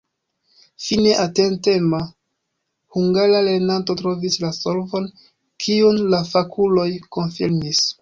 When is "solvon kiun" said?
4.63-6.05